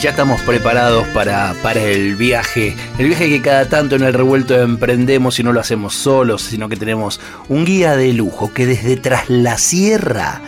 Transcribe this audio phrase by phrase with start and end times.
[0.00, 2.74] Ya estamos preparados para, para el viaje.
[2.98, 6.70] El viaje que cada tanto en el revuelto emprendemos y no lo hacemos solos, sino
[6.70, 10.40] que tenemos un guía de lujo que desde tras la sierra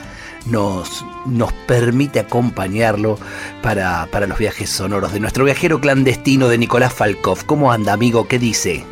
[0.46, 3.18] nos, nos permite acompañarlo
[3.62, 7.44] para, para los viajes sonoros de nuestro viajero clandestino de Nicolás Falkov.
[7.44, 8.26] ¿Cómo anda, amigo?
[8.26, 8.86] ¿Qué dice?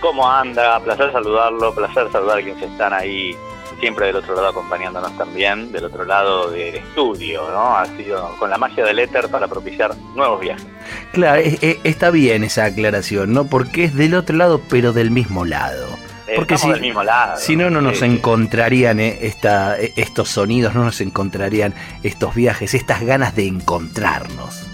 [0.00, 0.80] ¿Cómo anda?
[0.80, 3.36] Placer saludarlo, placer saludar a quienes están ahí
[3.80, 7.76] siempre del otro lado acompañándonos también, del otro lado del estudio, ¿no?
[7.76, 10.66] Ha sido con la magia del éter para propiciar nuevos viajes.
[11.12, 13.46] Claro, está bien esa aclaración, ¿no?
[13.46, 15.88] Porque es del otro lado, pero del mismo lado.
[16.36, 17.36] Porque si, del mismo lado.
[17.36, 22.74] si no, no nos encontrarían eh, esta, eh, estos sonidos, no nos encontrarían estos viajes,
[22.74, 24.66] estas ganas de encontrarnos.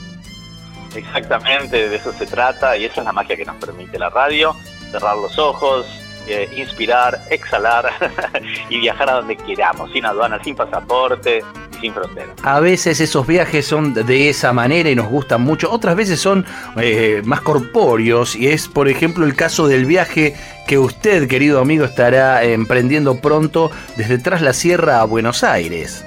[0.94, 4.54] Exactamente, de eso se trata y esa es la magia que nos permite la radio,
[4.90, 5.86] cerrar los ojos,
[6.26, 7.88] eh, inspirar, exhalar
[8.68, 12.34] y viajar a donde queramos, sin aduana, sin pasaporte y sin frontera.
[12.42, 16.44] A veces esos viajes son de esa manera y nos gustan mucho, otras veces son
[16.78, 20.34] eh, más corpóreos y es por ejemplo el caso del viaje
[20.66, 26.04] que usted, querido amigo, estará emprendiendo pronto desde Tras la Sierra a Buenos Aires.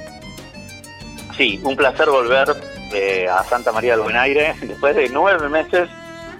[1.38, 2.58] Sí, un placer volver
[2.94, 5.88] eh, a Santa María del Buen Aire después de nueve meses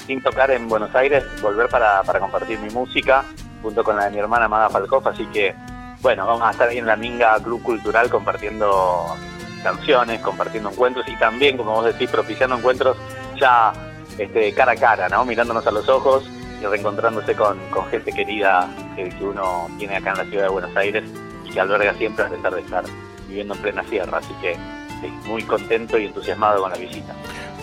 [0.06, 3.24] sin tocar en Buenos Aires, volver para, para compartir mi música
[3.62, 5.56] junto con la de mi hermana Maga Falcoff, así que
[6.02, 9.16] bueno, vamos a estar ahí en la Minga Club Cultural compartiendo
[9.64, 12.96] canciones, compartiendo encuentros y también, como vos decís, propiciando encuentros
[13.40, 13.74] ya
[14.18, 15.26] este, cara a cara, ¿no?
[15.26, 16.30] Mirándonos a los ojos
[16.62, 17.58] y reencontrándose con,
[17.92, 21.04] gente querida que, uno tiene acá en la ciudad de Buenos Aires
[21.46, 22.84] y que alberga siempre a pesar de estar
[23.28, 24.58] viviendo en plena sierra, así que
[25.26, 27.14] muy contento y entusiasmado con la visita.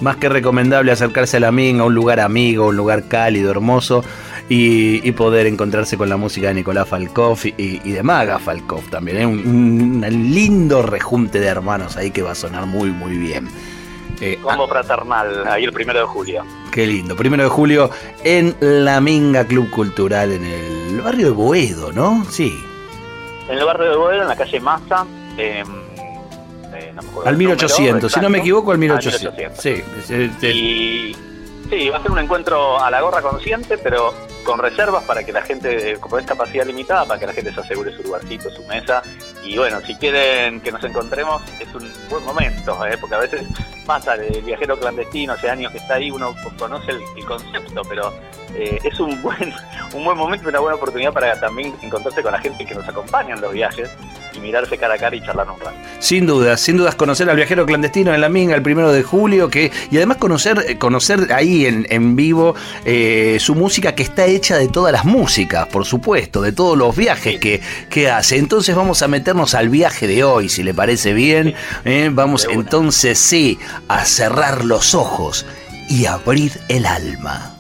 [0.01, 4.05] Más que recomendable acercarse a la Minga, un lugar amigo, un lugar cálido, hermoso,
[4.49, 9.17] y, poder encontrarse con la música de Nicolás Falkov y, de Maga Falkov también.
[9.19, 9.27] ¿eh?
[9.27, 13.49] Un, lindo rejunte de hermanos ahí que va a sonar muy, muy bien.
[14.21, 16.45] Eh, Como ah, fraternal, ahí el primero de julio.
[16.73, 17.91] Qué lindo, primero de julio
[18.25, 22.25] en la Minga Club Cultural en el barrio de Boedo, ¿no?
[22.31, 22.59] Sí.
[23.49, 25.07] En el barrio de Boedo, en la calle Massa.
[25.37, 25.63] Eh,
[27.25, 29.59] al 1800, si no me equivoco, al 1800.
[29.59, 29.83] Sí,
[30.47, 31.17] y,
[31.69, 34.13] sí, va a ser un encuentro a la gorra consciente, pero
[34.47, 37.95] con reservas para que la gente, con capacidad limitada, para que la gente se asegure
[37.95, 39.03] su lugarcito, su mesa.
[39.45, 42.97] Y bueno, si quieren que nos encontremos, es un buen momento, ¿eh?
[42.99, 43.43] porque a veces
[43.85, 48.15] pasa el viajero clandestino, hace años que está ahí, uno conoce el, concepto, pero
[48.55, 49.53] eh, es un buen,
[49.93, 53.35] un buen momento, una buena oportunidad para también encontrarse con la gente que nos acompaña
[53.35, 53.91] en los viajes
[54.37, 55.77] y mirarse cara a cara y charlar un rato.
[55.99, 59.49] Sin dudas, sin dudas conocer al viajero clandestino en la Minga el primero de julio,
[59.49, 62.55] que, y además conocer, eh, conocer ahí en, en vivo
[62.85, 66.95] eh, su música que está hecha de todas las músicas, por supuesto, de todos los
[66.97, 67.61] viajes que,
[67.91, 68.37] que hace.
[68.37, 71.55] Entonces vamos a meternos al viaje de hoy, si le parece bien.
[71.85, 73.59] Eh, vamos entonces sí
[73.89, 75.47] a cerrar los ojos
[75.89, 77.56] y abrir el alma.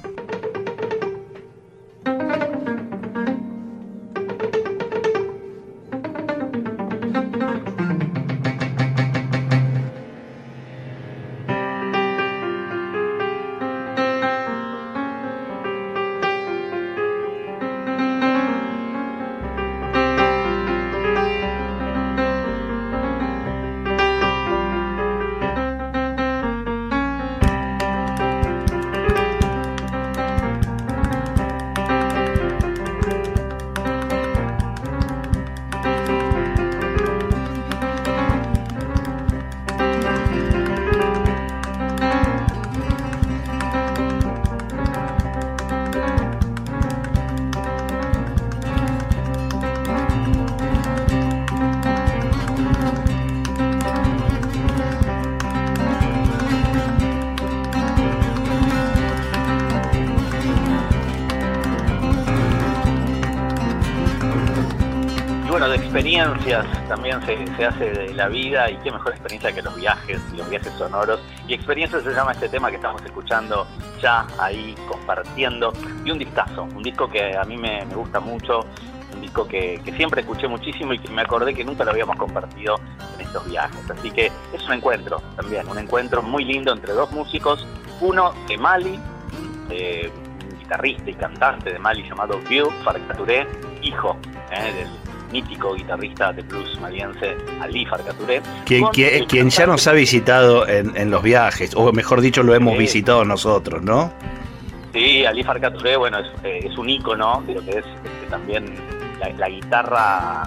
[65.96, 70.36] Experiencias también se, hace de la vida y qué mejor experiencia que los viajes y
[70.36, 71.20] los viajes sonoros.
[71.48, 73.66] Y experiencias se llama este tema que estamos escuchando
[74.02, 75.72] ya ahí compartiendo.
[76.04, 78.60] Y un discazo, un disco que a mí me, gusta mucho,
[79.14, 82.78] un disco que, siempre escuché muchísimo y que me acordé que nunca lo habíamos compartido
[83.14, 83.90] en estos viajes.
[83.90, 87.66] Así que es un encuentro también, un encuentro muy lindo entre dos músicos,
[88.02, 89.00] uno de Mali,
[89.70, 93.46] un guitarrista y cantante de Mali llamado Bill Farcaturé,
[93.80, 94.18] hijo
[94.50, 98.42] eh, del mítico guitarrista de blues maliense Ali Farcaturé.
[98.64, 103.24] Quien, quien, ya nos ha visitado en, los viajes, o mejor dicho, lo hemos visitado
[103.24, 104.12] nosotros, ¿no?
[104.92, 108.64] Sí, Ali Farcaturé, bueno, es, eh, es un ícono de lo que es este, también
[109.36, 110.42] la, guitarra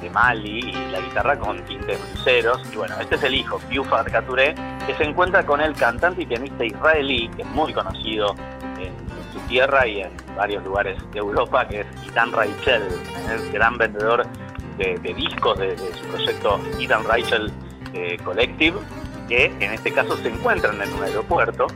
[0.00, 2.60] de Mali y la guitarra con tintes cruceros.
[2.72, 4.54] Y bueno, este es el hijo, Piu Farcaturé,
[4.86, 8.34] que se encuentra con el cantante y pianista israelí, que es muy conocido
[8.78, 9.01] en,
[9.32, 12.82] su tierra y en varios lugares de Europa, que es Itan Raichel,
[13.30, 14.26] el gran vendedor
[14.78, 17.52] de, discos de, su proyecto Itan Raichel
[17.92, 18.78] eh, Collective,
[19.28, 21.66] que en este caso se encuentran en un aeropuerto,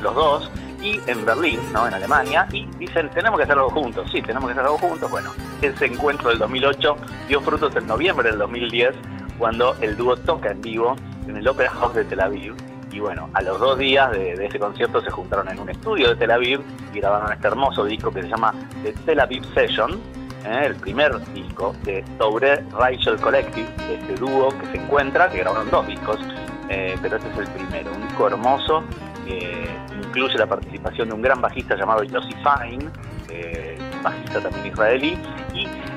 [0.00, 0.50] los dos,
[0.82, 1.86] y en Berlín, ¿no?
[1.86, 5.10] en Alemania, y dicen, tenemos que hacer algo juntos, sí, tenemos que hacer algo juntos.
[5.10, 5.32] Bueno,
[5.62, 6.96] ese encuentro del 2008
[7.28, 8.94] dio frutos en noviembre del 2010,
[9.38, 10.96] cuando el dúo toca en vivo
[11.26, 12.54] en el Opera House de Tel Aviv.
[12.96, 16.16] Y bueno, a los dos días de, ese concierto se juntaron en un estudio de
[16.16, 16.62] Tel Aviv
[16.94, 20.00] y grabaron este hermoso disco que se llama The Tel Aviv Session,
[20.46, 20.62] ¿eh?
[20.64, 25.86] el primer disco de Toure Rachel Collective, este dúo que se encuentra, que grabaron dos
[25.86, 26.18] discos,
[26.70, 28.82] eh, pero este es el primero, un disco hermoso
[29.26, 29.68] que
[30.02, 32.90] incluye la participación de un gran bajista llamado Yossi Fine,
[33.28, 35.18] eh, bajista también israelí,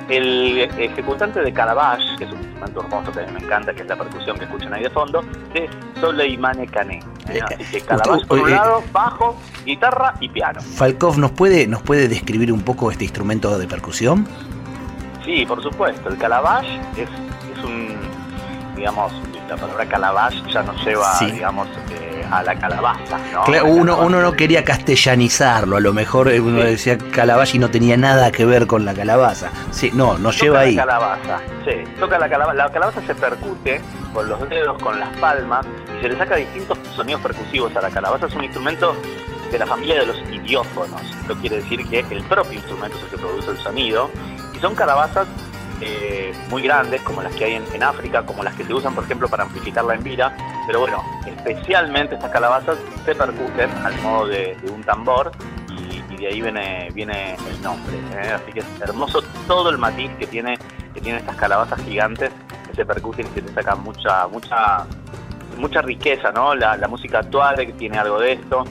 [0.10, 3.84] el ejecutante de Calabash, que es un instrumento hermoso que a mí me encanta, que
[3.84, 5.22] es la percusión que escuchan ahí de fondo,
[5.54, 5.70] de
[6.00, 7.00] Soleimane Cané.
[7.30, 7.40] ¿eh?
[7.44, 10.60] Así que Calabash por un lado, bajo, guitarra y piano.
[10.62, 14.28] Falkov, ¿nos puede, ¿nos puede describir un poco este instrumento de percusión?
[15.24, 16.10] Sí, por supuesto.
[16.10, 16.68] El Calabash
[16.98, 17.96] es, es un,
[18.76, 19.14] digamos,
[19.50, 21.68] la palabra Calabash ya nos lleva, digamos,
[22.32, 23.18] a la calabaza.
[23.34, 23.66] ¿no?
[23.66, 28.32] uno, uno no quería castellanizarlo, a lo mejor uno decía calabaza y no tenía nada
[28.32, 29.50] que ver con la calabaza.
[29.72, 30.76] Sí, no, nos lleva ahí.
[30.76, 32.56] La calabaza, sí, toca la calabaza.
[32.56, 33.82] La calabaza se percute
[34.14, 35.66] con los dedos, con las palmas
[35.98, 38.28] y se le saca distintos sonidos percusivos a la calabaza.
[38.28, 38.96] Es un instrumento
[39.52, 41.02] de la familia de los idiófonos.
[41.22, 44.10] Esto quiere decir que el propio instrumento es el que produce el sonido.
[44.56, 45.28] Y son calabazas
[45.82, 49.04] eh, muy grandes, como las que hay en, África, como las que se usan, por
[49.06, 50.36] ejemplo, para amplificar la envira.
[50.68, 55.32] Pero bueno, especialmente estas calabazas se percuten al modo de, un tambor
[55.70, 57.98] y, de ahí viene, el nombre.
[58.14, 58.32] ¿eh?
[58.34, 60.58] Así que es hermoso todo el matiz que tiene,
[60.94, 62.32] que tiene estas calabazas gigantes
[62.68, 64.86] que se percuten y que te sacan mucha, mucha,
[65.58, 66.56] mucha riqueza, ¿no?
[66.56, 68.66] La, música actual tiene algo de esto.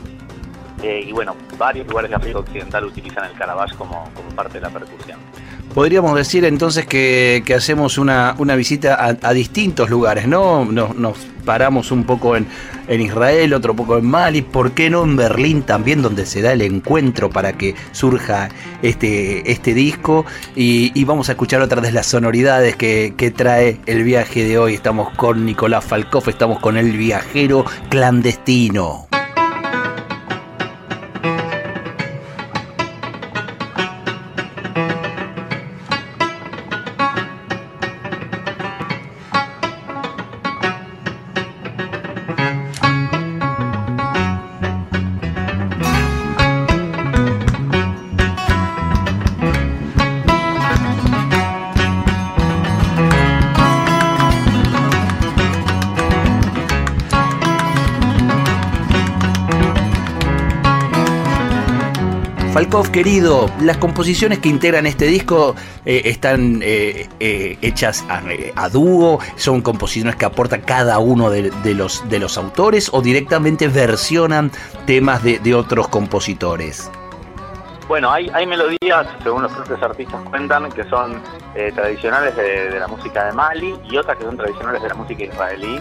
[0.83, 4.61] Eh, y bueno, varios lugares de África Occidental utilizan el calabash como, como parte de
[4.61, 5.19] la percusión.
[5.79, 10.65] Podríamos decir entonces que, hacemos una, visita a, distintos lugares, ¿no?
[10.65, 12.49] Nos, paramos un poco en,
[12.89, 16.63] Israel, otro poco en Mali, ¿por qué no en Berlín también, donde se da el
[16.63, 18.49] encuentro para que surja
[18.83, 20.27] este, este disco?
[20.57, 24.75] Y, vamos a escuchar otras de las sonoridades que, que trae el viaje de hoy.
[24.75, 29.07] Estamos con Nicolás Falcoff, estamos con el viajero clandestino.
[62.59, 69.21] Falkov, querido, las composiciones que integran este disco eh, están eh, eh, hechas a, dúo,
[69.37, 74.51] son composiciones que aporta cada uno de, los, de los autores o directamente versionan
[74.87, 76.91] temas de, otros compositores.
[77.87, 81.23] Bueno, hay, hay, melodías, según los propios artistas cuentan, que son
[81.77, 85.81] tradicionales de, la música de Mali y otras que son tradicionales de la música israelí,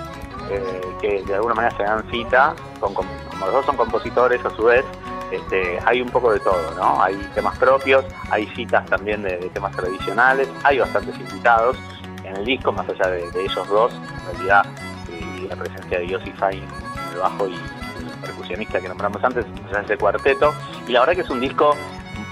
[1.01, 3.01] que de alguna manera se dan cita, como
[3.39, 4.85] los dos son compositores a su vez,
[5.31, 7.01] este, hay un poco de todo, ¿no?
[7.01, 11.77] Hay temas propios, hay citas también de, temas tradicionales, hay bastantes invitados
[12.23, 14.65] en el disco, más allá de, ellos dos, en realidad,
[15.09, 19.45] y la presencia de Yossi Fine en el bajo y el percusionista que nombramos antes,
[19.45, 20.53] es ese cuarteto,
[20.87, 21.75] y la verdad que es un disco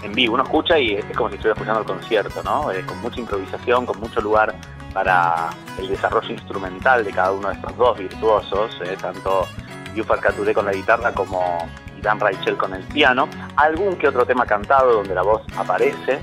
[0.03, 2.71] en vivo, uno escucha y es como si estuviera escuchando el concierto, ¿no?
[2.71, 4.53] Eh, con mucha improvisación, con mucho lugar
[4.93, 9.47] para el desarrollo instrumental de cada uno de estos dos virtuosos, eh, tanto
[9.95, 11.57] Yufar Kature con la guitarra como
[12.05, 16.19] Dan Rachel con el piano, algún que otro tema cantado donde la voz aparece,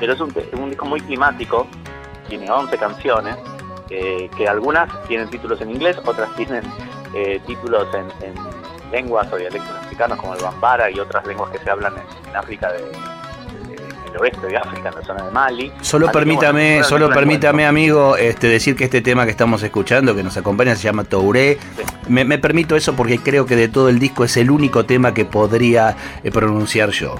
[0.00, 1.66] pero es un, disco muy climático,
[2.28, 3.36] tiene 11 canciones,
[3.90, 6.64] eh, que algunas tienen títulos en inglés, otras tienen
[7.14, 8.34] eh, títulos en,
[8.90, 12.72] lenguas o dialectos africanos como el bambara y otras lenguas que se hablan en, África
[12.72, 12.80] de,
[14.18, 15.72] oeste de África, en la zona de Mali.
[15.80, 20.36] Solo permítame, solo permítame, amigo, este, decir que este tema que estamos escuchando, que nos
[20.36, 21.58] acompaña, se llama Touré.
[22.08, 25.24] Me, permito eso porque creo que de todo el disco es el único tema que
[25.24, 27.16] podría eh, pronunciar yo.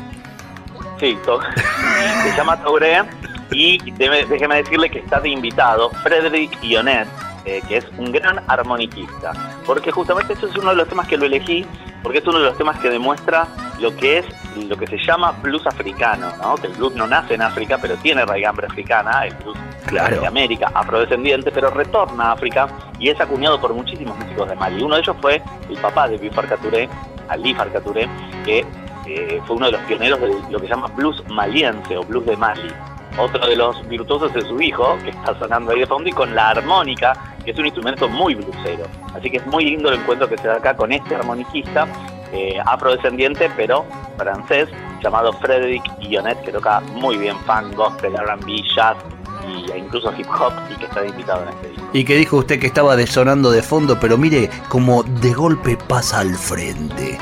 [0.98, 1.18] Sí,
[2.22, 3.02] se llama Touré
[3.50, 7.08] Y déjeme decirle que está de invitado Frederick Ionet,
[7.44, 9.32] eh, que es un gran armoniquista.
[9.66, 11.66] Porque justamente eso es uno de los temas que lo elegí,
[12.02, 13.46] porque es uno de los temas que demuestra
[13.80, 16.54] lo que es lo que se llama blues africano, ¿no?
[16.56, 19.56] que el blues no nace en África, pero tiene raigambre africana, el blues
[19.86, 20.20] claro.
[20.20, 22.68] de América, afrodescendiente, pero retorna a África
[22.98, 24.82] y es acuñado por muchísimos músicos de Mali.
[24.82, 26.88] Uno de ellos fue el papá de Bill Farcaturé,
[27.28, 28.08] Ali Farcaturé,
[28.44, 28.64] que
[29.06, 32.26] eh, fue uno de los pioneros de lo que se llama blues maliense o blues
[32.26, 32.72] de Mali.
[33.18, 36.34] Otro de los virtuosos es su hijo, que está sonando ahí de fondo, y con
[36.34, 37.14] la armónica,
[37.44, 38.84] que es un instrumento muy bluesero.
[39.14, 41.86] Así que es muy lindo el encuentro que se da acá con este armoniquista
[42.32, 43.84] eh, afrodescendiente, pero
[44.16, 44.68] francés,
[45.02, 48.96] llamado Frédéric Guillonet, que toca muy bien funk, gospel, R&B, jazz
[49.72, 51.88] e incluso hip hop y que está invitado en este disco.
[51.92, 56.20] Y que dijo usted que estaba desonando de fondo, pero mire como de golpe pasa
[56.20, 57.18] al frente.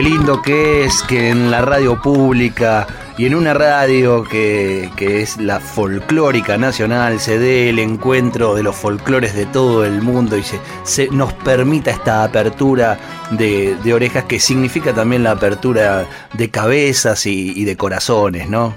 [0.00, 2.86] Lindo que es que en la radio pública
[3.18, 8.74] y en una radio que, es la folclórica nacional se dé el encuentro de los
[8.74, 12.98] folclores de todo el mundo y se, nos permita esta apertura
[13.32, 18.74] de, orejas que significa también la apertura de cabezas y, de corazones, ¿no?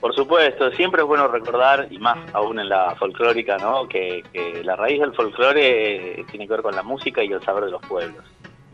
[0.00, 3.88] Por supuesto, siempre es bueno recordar, y más aún en la folclórica, ¿no?
[3.88, 7.64] que, que la raíz del folclore tiene que ver con la música y el saber
[7.64, 8.22] de los pueblos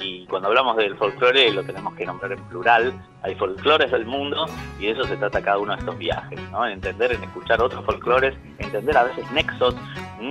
[0.00, 2.92] y cuando hablamos del folclore lo tenemos que nombrar en plural.
[3.22, 4.46] Hay folclores del mundo
[4.78, 6.64] y de eso se trata cada uno de estos viajes, ¿no?
[6.64, 9.74] En entender, en escuchar otros folclores, entender a veces nexos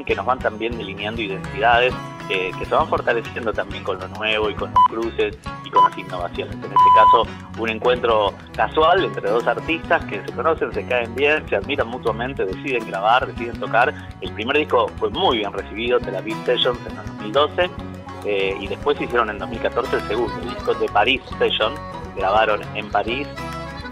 [0.05, 1.93] que nos van también delineando identidades
[2.27, 5.97] que se van fortaleciendo también con lo nuevo y con los cruces y con las
[5.97, 6.55] innovaciones.
[6.55, 7.25] En este caso,
[7.57, 12.45] un encuentro casual entre dos artistas que se conocen, se caen bien, se admiran mutuamente,
[12.45, 13.93] deciden grabar, deciden tocar.
[14.19, 17.69] El primer disco fue muy bien recibido, la Beat Sessions en el 2012
[18.29, 21.74] eh, y después hicieron en 2014 el segundo, disco de Paris Session,
[22.13, 23.25] grabaron en París.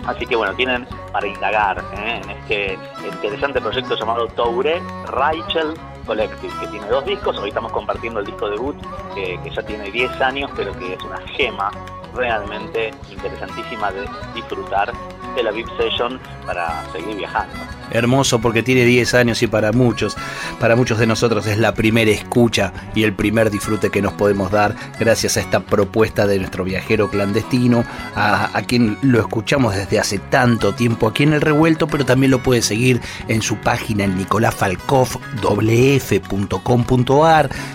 [0.06, 2.22] Así que bueno, tienen para indagar ¿eh?
[2.22, 5.74] en este interesante proyecto llamado Toure Rachel
[6.06, 7.38] Collective, que tiene dos discos.
[7.38, 8.75] Hoy estamos compartiendo el disco debut,
[9.15, 11.72] que, que ya tiene 10 años, pero que es una gema
[12.13, 14.92] realmente interesantísima de disfrutar
[15.36, 17.54] de la VIP Session para seguir viajando.
[17.92, 20.18] Hermoso porque tiene 10 años y para muchos,
[20.60, 24.51] para muchos de nosotros es la primera escucha y el primer disfrute que nos podemos
[24.51, 30.18] dar gracias a esta propuesta de nuestro viajero clandestino, a, quien lo escuchamos desde hace
[30.18, 34.15] tanto tiempo aquí en el revuelto, pero también lo puede seguir en su página en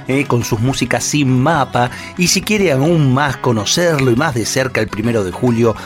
[0.09, 4.45] eh, con sus músicas sin mapa y si quiere aún más conocerlo y más de
[4.45, 5.77] cerca el primero de julio,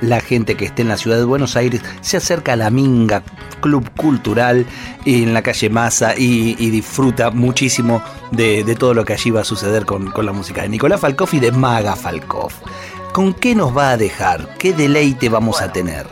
[0.00, 3.22] la gente que esté en la ciudad de Buenos Aires se acerca a la Minga
[3.60, 4.66] Club Cultural
[5.06, 9.86] en la calle Maza y, disfruta muchísimo de, todo lo que allí va a suceder
[9.86, 12.54] con, la música de Nicolás Falcoff y de Maga Falcoff.
[13.12, 14.56] ¿Con qué nos va a dejar?
[14.58, 16.06] ¿Qué deleite vamos a tener?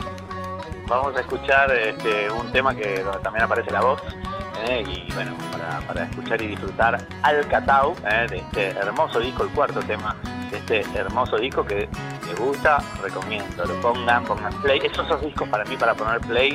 [0.87, 4.01] Vamos a escuchar este, un tema que también aparece la voz.
[4.67, 5.35] Eh, y bueno,
[5.87, 10.15] para, escuchar y disfrutar Al Catau, eh, de este hermoso disco, el cuarto tema
[10.55, 11.87] este hermoso disco que
[12.27, 14.79] les gusta, recomiendo, lo pongan, pongan play.
[14.83, 16.51] Esos son discos para mí para poner play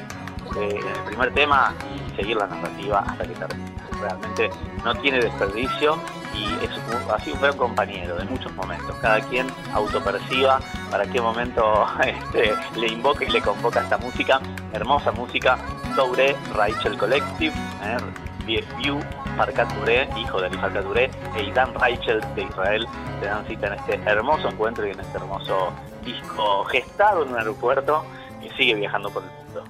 [0.56, 3.72] eh, en el primer tema y seguir la narrativa hasta que termine.
[4.00, 4.50] Realmente
[4.84, 5.98] no tiene desperdicio
[6.34, 6.70] y es
[7.12, 8.94] así un gran compañero de muchos momentos.
[9.02, 14.40] Cada quien autoperciba para qué momento este, le invoca y le convoca esta música,
[14.72, 15.58] hermosa música
[15.96, 17.54] sobre Rachel Collective.
[17.82, 19.00] Eh, View
[19.36, 22.86] Farcaturé, hijo de Ali Farcaturé, e Idan Rachel de Israel
[23.20, 25.72] se dan cita en este hermoso encuentro y en este hermoso
[26.04, 28.04] disco gestado en un aeropuerto
[28.40, 29.64] que sigue viajando por el mundo.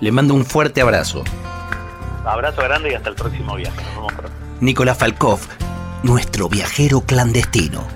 [0.00, 1.24] Le mando un fuerte abrazo.
[2.24, 3.76] Abrazo grande y hasta el próximo viaje.
[3.82, 4.38] Nos vemos pronto.
[4.60, 5.40] Nicolás Falkov,
[6.02, 7.86] nuestro viajero clandestino.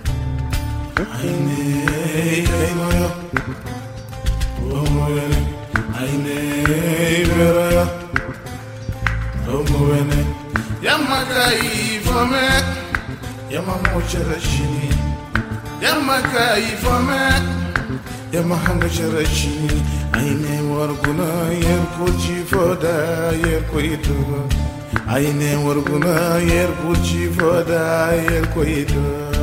[9.49, 10.25] Omuwene
[10.83, 12.47] yamakai ifome
[13.51, 14.91] Yamamochara shini
[15.83, 17.21] Yamaka ifome
[18.33, 19.83] Yamahanga chara shini
[20.13, 22.95] Aine warguna yerkochi foda
[23.49, 24.15] yerkoitu
[25.09, 29.34] Aine warguna yerkochi foda yerkoitu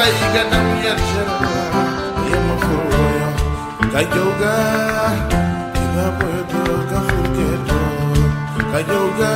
[0.00, 1.36] Karaiga ng Yarjara
[2.24, 3.28] Yamafuya
[3.92, 4.56] Kayoga
[5.76, 7.80] Kinapuedo um Kafurketo
[8.72, 9.32] Kayoga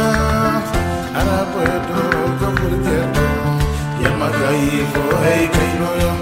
[1.12, 3.28] Arapuedo um Kafurketo
[4.00, 6.12] Yamagai Fohei Kainoyo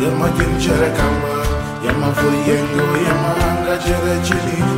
[0.00, 1.36] Yamakin Cherekamba
[1.84, 4.77] Yamafuyengo Yamahanga Cherechinito